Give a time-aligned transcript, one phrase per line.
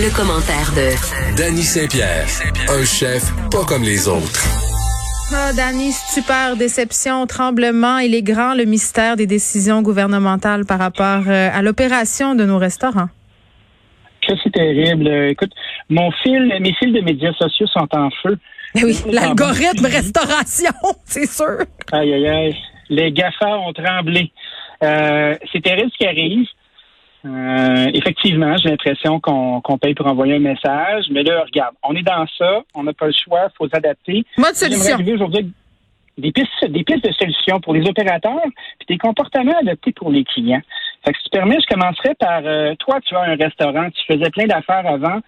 [0.00, 0.94] Le, commentaire de
[1.36, 2.28] Danny Saint-Pierre,
[2.68, 4.44] un chef pas comme les autres.
[5.34, 7.98] Ah, Danny, super déception, tremblement.
[7.98, 12.58] Il est grand le mystère des décisions gouvernementales par rapport euh, à l'opération de nos
[12.58, 13.08] restaurants.
[14.24, 15.08] c'est terrible.
[15.30, 15.52] Écoute,
[15.90, 18.38] mon fil, mes fils de médias sociaux sont en feu.
[18.76, 20.72] Eh oui, l'algorithme restauration,
[21.06, 21.64] c'est sûr.
[21.90, 22.56] Aïe, aïe, aïe.
[22.88, 24.30] Les GAFA ont tremblé.
[24.84, 26.46] Euh, c'est terrible ce qui arrive.
[27.24, 32.02] Euh, effectivement, j'ai l'impression qu'on paye pour envoyer un message, mais là, regarde, on est
[32.02, 34.24] dans ça, on n'a pas le choix, il faut s'adapter.
[34.36, 34.96] Mode solution.
[35.14, 35.52] aujourd'hui
[36.16, 38.42] des pistes, des pistes de solutions pour les opérateurs,
[38.78, 40.62] puis des comportements adaptés pour les clients.
[41.04, 44.12] Fait que si tu permets, je commencerai par euh, toi, tu as un restaurant, tu
[44.12, 45.20] faisais plein d'affaires avant.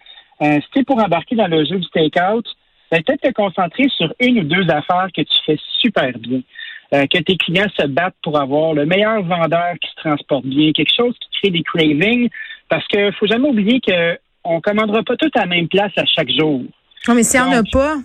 [0.42, 2.44] Euh, si tu pour embarquer dans le jeu du take-out,
[2.90, 6.40] ben, peut-être te concentrer sur une ou deux affaires que tu fais super bien.
[6.92, 10.72] Euh, que tes clients se battent pour avoir le meilleur vendeur qui se transporte bien,
[10.72, 12.28] quelque chose qui crée des cravings,
[12.68, 16.04] parce que faut jamais oublier que on commandera pas tout à la même place à
[16.04, 16.62] chaque jour.
[17.06, 17.96] Non, mais s'il n'y en a pas.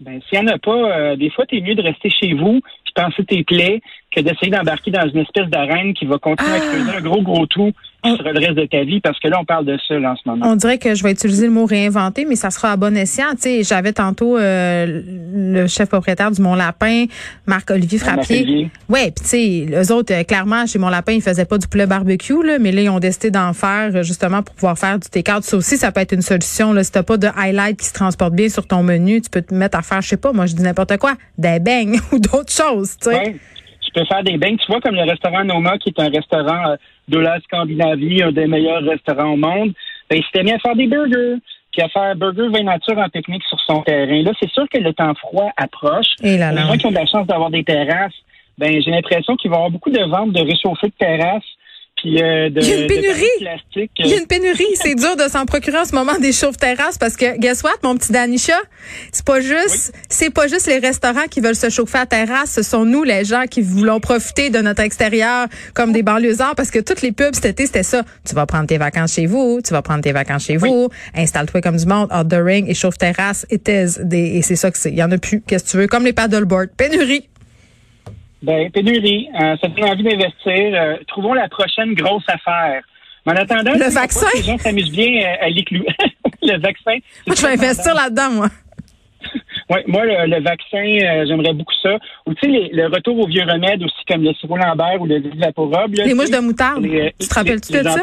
[0.00, 2.34] Ben, s'il n'y en a pas, euh, des fois, tu es mieux de rester chez
[2.34, 3.80] vous puis penser tes plaies
[4.14, 6.60] que d'essayer d'embarquer dans une espèce d'arène qui va continuer à ah!
[6.60, 7.72] creuser un gros, gros trou
[8.04, 10.22] sur le reste de ta vie parce que là, on parle de ça en ce
[10.26, 10.46] moment.
[10.46, 13.30] On dirait que je vais utiliser le mot réinventer, mais ça sera à bon escient.
[13.36, 15.02] Tu sais, j'avais tantôt euh,
[15.32, 17.04] le chef propriétaire du Mont Lapin,
[17.46, 18.70] Marc-Olivier Frappier.
[18.88, 21.68] Ouais, puis tu sais, les autres, euh, clairement, chez Mont Lapin, ils faisaient pas du
[21.68, 24.98] poulet barbecue, là, mais là, ils ont décidé d'en faire euh, justement pour pouvoir faire
[24.98, 25.44] du take-out.
[25.44, 26.72] Ça aussi, ça peut être une solution.
[26.72, 29.42] Là, si t'as pas de highlight qui se transporte bien sur ton menu, tu peux
[29.42, 32.18] te mettre à faire, je sais pas, moi je dis n'importe quoi, des beignes ou
[32.18, 33.32] d'autres choses, tu sais.
[33.32, 33.61] tu
[33.92, 34.56] peux faire des beignes.
[34.56, 36.76] Tu vois, comme le restaurant Noma, qui est un restaurant
[37.08, 39.72] de la Scandinavie, un des meilleurs restaurants au monde,
[40.08, 41.36] ben, il s'était mis à faire des burgers,
[41.72, 44.22] puis à faire burger vin nature en technique sur son terrain.
[44.22, 46.14] Là, c'est sûr que le temps froid approche.
[46.22, 48.14] Et là, Les gens qui ont de la chance d'avoir des terrasses,
[48.58, 51.42] ben, j'ai l'impression qu'il va y avoir beaucoup de ventes de réchauffer de terrasses
[52.04, 53.24] euh, il y a une pénurie.
[53.98, 54.64] Il y a une pénurie.
[54.74, 57.96] C'est dur de s'en procurer en ce moment des chauffe-terrasses parce que, guess what, mon
[57.96, 58.58] petit Danisha?
[59.12, 62.52] C'est pas juste, c'est pas juste les restaurants qui veulent se chauffer à terrasse.
[62.52, 66.70] Ce sont nous, les gens, qui voulons profiter de notre extérieur comme des banlieusards parce
[66.70, 68.02] que toutes les pubs cet été, c'était ça.
[68.26, 71.60] Tu vas prendre tes vacances chez vous, tu vas prendre tes vacances chez vous, installe-toi
[71.60, 74.90] comme du monde, outdooring et chauffe-terrasse et des, et c'est ça que c'est.
[74.90, 75.40] Il y en a plus.
[75.40, 75.86] Qu'est-ce que tu veux?
[75.86, 76.68] Comme les paddleboards.
[76.76, 77.28] Pénurie.
[78.42, 79.28] Ben, pénurie.
[79.40, 80.32] Euh, ça donne envie d'investir.
[80.46, 82.82] Euh, trouvons la prochaine grosse affaire.
[83.24, 84.26] Mais en attendant, le vaccin?
[84.34, 85.84] les gens s'amusent bien euh, à, l'éclou.
[86.42, 86.98] le vaccin.
[87.26, 88.48] Moi, je vais investir là-dedans, moi.
[89.70, 91.96] oui, moi, le, vaccin, j'aimerais beaucoup ça.
[92.26, 95.22] Ou tu sais, le retour aux vieux remèdes aussi, comme le sirop Lambert ou le
[95.36, 95.94] Vaporob.
[95.94, 96.82] Les mouches de moutarde.
[96.82, 98.02] tu te rappelles-tu de ça?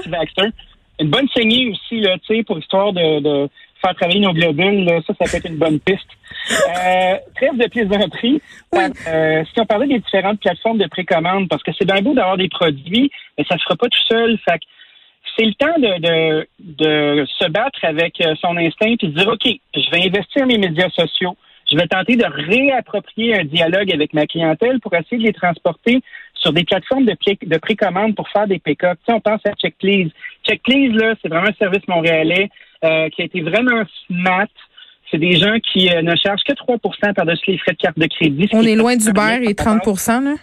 [1.02, 3.50] Une bonne saignée aussi, là, tu sais, pour histoire de
[3.82, 6.10] faire travailler nos globules, ça, ça peut être une bonne piste.
[6.52, 8.42] Euh, trêve de plaisanterie.
[8.76, 12.38] Euh, si on parlait des différentes plateformes de précommande, parce que c'est bien beau d'avoir
[12.38, 14.38] des produits, mais ça ne se fera pas tout seul.
[14.40, 14.60] Fait
[15.38, 19.28] c'est le temps de, de, de, se battre avec euh, son instinct et de dire,
[19.28, 21.38] OK, je vais investir mes médias sociaux.
[21.72, 26.02] Je vais tenter de réapproprier un dialogue avec ma clientèle pour essayer de les transporter
[26.34, 28.98] sur des plateformes de, de précommande pour faire des pick-up.
[29.00, 30.10] Tu sais, on pense à CheckPlease.
[30.48, 32.50] CheckPlease, là, c'est vraiment un service montréalais
[32.84, 34.48] euh, qui a été vraiment smart.
[35.12, 38.06] C'est des gens qui euh, ne chargent que 3% par-dessus les frais de carte de
[38.06, 38.48] crédit.
[38.54, 40.36] On est, loin du beurre et 30 là?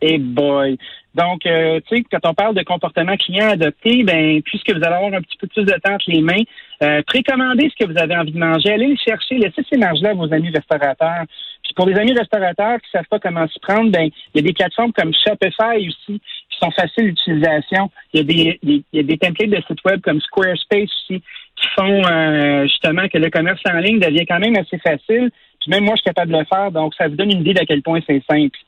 [0.00, 0.78] Et boy.
[1.14, 4.96] Donc, euh, tu sais, quand on parle de comportement client adopté, ben, puisque vous allez
[4.96, 6.42] avoir un petit peu plus de temps entre les mains,
[6.82, 10.10] euh, précommandez ce que vous avez envie de manger, allez le chercher, laissez ces marges-là
[10.10, 11.24] à vos amis restaurateurs.
[11.62, 14.42] Puis pour les amis restaurateurs qui savent pas comment s'y prendre, ben, il y a
[14.42, 17.90] des plateformes comme Shopify aussi qui sont faciles d'utilisation.
[18.12, 21.22] Il y a des, il y a des templates de sites web comme Squarespace aussi
[21.56, 25.30] qui font euh, justement que le commerce en ligne devient quand même assez facile.
[25.60, 27.54] Puis même moi, je suis capable de le faire, donc ça vous donne une idée
[27.54, 28.58] d'à quel point c'est simple.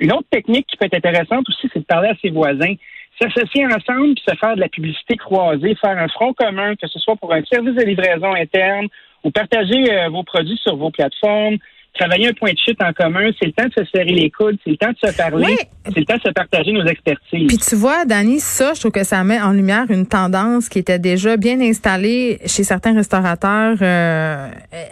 [0.00, 2.74] Une autre technique qui peut être intéressante aussi, c'est de parler à ses voisins.
[3.20, 6.98] S'associer ensemble puis se faire de la publicité croisée, faire un front commun, que ce
[6.98, 8.88] soit pour un service de livraison interne
[9.22, 11.58] ou partager euh, vos produits sur vos plateformes,
[11.94, 14.56] travailler un point de chute en commun, c'est le temps de se serrer les coudes,
[14.64, 15.56] c'est le temps de se parler,
[15.86, 17.46] c'est le temps de se partager nos expertises.
[17.46, 20.80] Puis tu vois, Dani, ça, je trouve que ça met en lumière une tendance qui
[20.80, 24.48] était déjà bien installée chez certains restaurateurs, euh,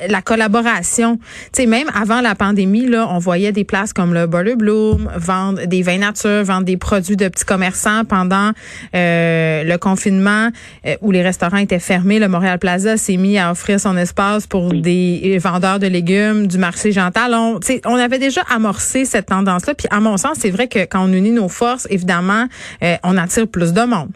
[0.08, 1.16] la collaboration.
[1.16, 5.10] Tu sais, même avant la pandémie, là, on voyait des places comme le Butter Bloom
[5.16, 8.50] vendre des vins nature, vendre des produits de petits commerçants pendant
[8.94, 10.50] euh, le confinement
[10.87, 12.20] euh, où les restaurants étaient fermés.
[12.20, 16.58] Le Montréal Plaza s'est mis à offrir son espace pour des vendeurs de légumes du
[16.58, 19.75] marché On, on avait déjà amorcé cette tendance-là.
[19.75, 22.47] Puis à mon sens, c'est vrai que quand on unit nos forces, évidemment,
[22.83, 24.11] euh, on attire plus de monde.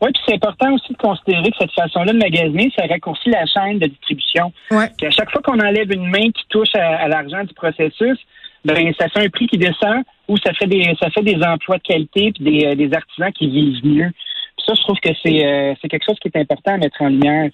[0.00, 3.44] Oui, puis c'est important aussi de considérer que cette façon-là de magasiner, ça raccourcit la
[3.44, 4.52] chaîne de distribution.
[4.70, 4.88] Ouais.
[5.02, 8.18] à chaque fois qu'on enlève une main qui touche à, l'argent du processus,
[8.64, 11.78] ben ça fait un prix qui descend ou ça fait des ça fait des emplois
[11.78, 14.10] de qualité puis des, euh, des artisans qui vivent mieux.
[14.56, 17.00] Puis ça, je trouve que c'est euh, c'est quelque chose qui est important à mettre
[17.00, 17.50] en lumière.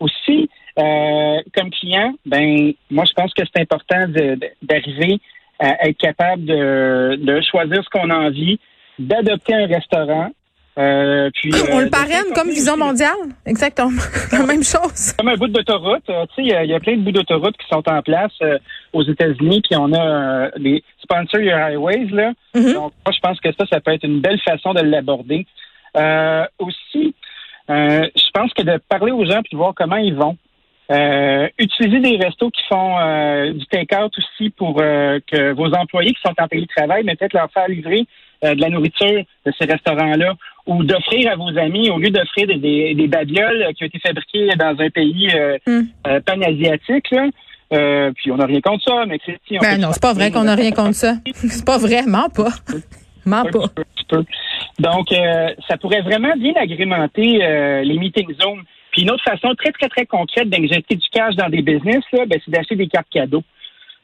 [0.00, 4.04] Aussi, euh, comme client, ben moi je pense que c'est important
[4.62, 5.18] d'arriver
[5.58, 8.60] à être capable de, de choisir ce qu'on a envie,
[8.98, 10.30] d'adopter un restaurant.
[10.78, 14.02] Euh, puis, on le parraine comme Vision mondiale, exactement,
[14.32, 15.14] la même chose.
[15.16, 17.88] Comme un bout d'autoroute, tu sais, il y, a plein de bouts d'autoroute qui sont
[17.88, 18.38] en place
[18.92, 22.32] aux États-Unis, puis on a des sponsor your highways là.
[22.54, 22.74] Mm-hmm.
[22.74, 25.46] Donc moi je pense que ça, ça peut être une belle façon de l'aborder.
[26.58, 27.14] aussi,
[27.66, 30.36] je pense que de parler aux gens puis de voir comment ils vont.
[30.88, 36.12] Euh, utiliser des restos qui font euh, du take-out aussi pour euh, que vos employés
[36.12, 38.06] qui sont en télétravail, mais peut-être leur faire livrer
[38.42, 40.34] de la nourriture de ces restaurants-là
[40.66, 44.48] ou d'offrir à vos amis, au lieu d'offrir des, des, babioles qui ont été fabriquées
[44.56, 45.32] dans un pays
[45.66, 46.20] mm.
[46.20, 50.30] panasiatique, là, puis on n'a rien contre ça, mais Christy, ben non, c'est pas vrai
[50.30, 51.14] qu'on n'a rien contre ça.
[51.34, 52.50] c'est pas vraiment pas.
[53.24, 54.20] Ment pas.
[54.78, 55.06] Donc,
[55.66, 57.38] ça pourrait vraiment bien agrémenter
[57.84, 58.62] les meeting zones.
[58.96, 62.40] Puis une autre façon très, très, très concrète d'injecter du cash dans des business, ben,
[62.42, 63.42] c'est d'acheter des cartes cadeaux.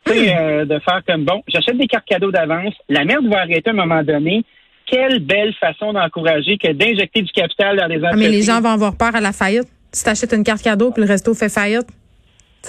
[0.07, 0.11] Hmm.
[0.11, 3.71] euh, de faire comme, bon, j'achète des cartes cadeaux d'avance, la merde va arrêter à
[3.71, 4.45] un moment donné.
[4.85, 8.11] Quelle belle façon d'encourager que d'injecter du capital dans des entreprises.
[8.13, 9.69] Ah, mais les gens vont avoir peur à la faillite.
[9.93, 11.87] Si tu achètes une carte cadeau puis le resto fait faillite,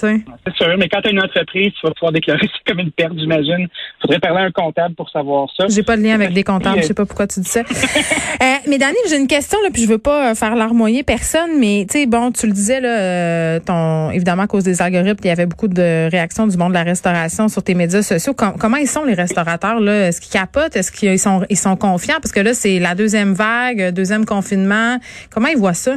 [0.00, 2.90] c'est sûr, mais quand tu as une entreprise, tu vas pouvoir déclarer ça comme une
[2.90, 3.68] perte, j'imagine.
[3.68, 5.66] Il faudrait parler à un comptable pour savoir ça.
[5.68, 7.60] J'ai pas de lien avec des comptables, je sais pas pourquoi tu dis ça.
[8.42, 11.58] euh, mais Dani, j'ai une question, là, puis je veux pas euh, faire larmoyer personne,
[11.58, 15.20] mais tu sais, bon, tu le disais, là, euh, ton, évidemment, à cause des algorithmes,
[15.24, 18.34] il y avait beaucoup de réactions du monde de la restauration sur tes médias sociaux.
[18.34, 20.08] comment ils sont, les restaurateurs, là?
[20.08, 20.76] Est-ce qu'ils capotent?
[20.76, 22.18] Est-ce qu'ils sont, ils sont confiants?
[22.20, 24.98] Parce que là, c'est la deuxième vague, deuxième confinement.
[25.30, 25.94] Comment ils voient ça?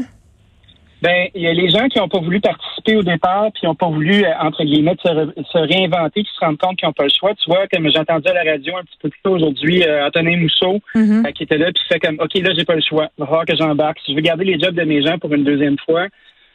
[1.02, 3.66] Ben, il y a les gens qui n'ont pas voulu participer au départ, puis qui
[3.68, 7.04] n'ont pas voulu, euh, entre guillemets, se, réinventer, qui se rendent compte qu'ils n'ont pas
[7.04, 7.34] le choix.
[7.36, 10.08] Tu vois, comme j'ai entendu à la radio un petit peu plus tôt aujourd'hui, euh,
[10.08, 11.28] Antonin Mousseau, mm-hmm.
[11.28, 13.10] euh, qui était là, puis fait comme, OK, là, j'ai pas le choix.
[13.18, 14.00] Il va falloir que j'embarque.
[14.06, 16.08] Si je veux garder les jobs de mes gens pour une deuxième fois,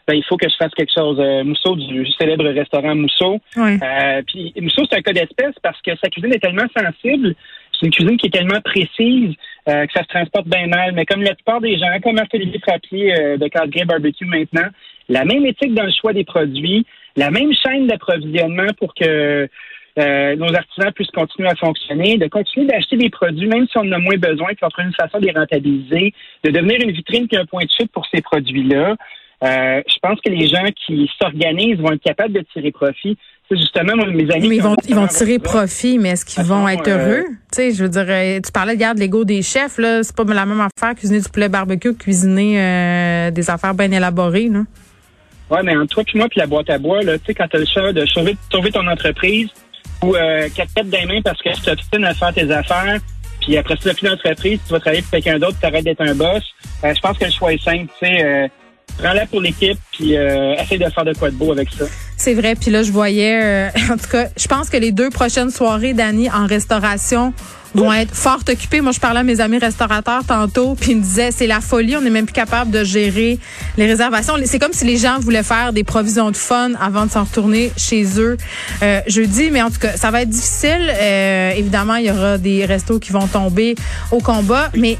[0.09, 1.19] ben, il faut que je fasse quelque chose.
[1.45, 3.41] Mousseau, du célèbre restaurant Mousseau.
[4.27, 7.37] puis Mousseau, c'est un cas d'espèce parce que sa cuisine est tellement sensible
[7.83, 9.35] c'est une cuisine qui est tellement précise
[9.69, 10.93] euh, que ça se transporte bien mal.
[10.93, 14.69] Mais comme la plupart des gens, comme Marc-Olivier Frappier euh, de Cadre Barbecue maintenant,
[15.09, 16.87] la même éthique dans le choix des produits,
[17.17, 19.49] la même chaîne d'approvisionnement pour que
[19.99, 23.83] euh, nos artisans puissent continuer à fonctionner, de continuer d'acheter des produits, même si on
[23.83, 26.15] en a moins besoin, puis on trouve une façon de les rentabiliser,
[26.45, 28.97] de devenir une vitrine qui a un point de chute pour ces produits-là.
[29.45, 33.19] Euh, je pense que les gens qui s'organisent vont être capables de tirer profit.
[33.57, 34.49] Justement mes amis.
[34.49, 37.25] Mais ils vont, ils vont tirer profit, mais est-ce qu'ils vont être heureux?
[37.53, 40.03] Tu sais, je veux dire, euh, tu parlais de l'ego des chefs, là.
[40.03, 43.91] C'est pas la même affaire cuisiner du poulet barbecue que cuisiner euh, des affaires bien
[43.91, 44.61] élaborées, là.
[45.51, 47.47] Ouais, mais entre toi et moi puis la boîte à bois, là, tu sais, quand
[47.51, 49.49] t'as le choix de sauver, sauver ton entreprise
[50.03, 52.99] ou euh, quatre têtes des mains parce que tu t'obstines à faire tes affaires,
[53.41, 56.01] puis après ça, tu plus d'entreprise, tu vas travailler pour quelqu'un d'autre, tu arrêtes d'être
[56.01, 56.43] un boss.
[56.83, 58.51] je pense que le choix est simple, tu sais
[58.99, 61.85] prends-la pour l'équipe, puis euh, essaye de faire de quoi de beau avec ça.
[62.25, 65.11] C'est vrai, puis là, je voyais, euh, en tout cas, je pense que les deux
[65.11, 67.35] prochaines soirées, Dani, en restauration,
[67.75, 68.81] vont être fort occupées.
[68.81, 71.97] Moi, je parlais à mes amis restaurateurs tantôt, puis ils me disaient, c'est la folie,
[71.97, 73.41] on n'est même plus capable de gérer
[73.77, 74.35] les réservations.
[74.45, 77.73] C'est comme si les gens voulaient faire des provisions de fun avant de s'en retourner
[77.77, 78.37] chez eux
[78.85, 80.93] euh, jeudi, mais en tout cas, ça va être difficile.
[80.95, 83.75] Euh, évidemment, il y aura des restos qui vont tomber
[84.13, 84.97] au combat, mais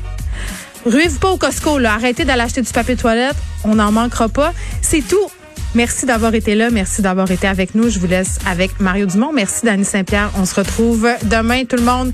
[0.85, 1.79] Ruez-vous pas au Costco.
[1.85, 3.37] Arrêtez d'aller acheter du papier toilette.
[3.63, 4.53] On n'en manquera pas.
[4.81, 5.31] C'est tout.
[5.75, 6.71] Merci d'avoir été là.
[6.71, 7.89] Merci d'avoir été avec nous.
[7.89, 9.33] Je vous laisse avec Mario Dumont.
[9.33, 10.31] Merci, Dani Saint-Pierre.
[10.37, 12.13] On se retrouve demain, tout le monde,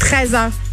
[0.00, 0.65] 13h.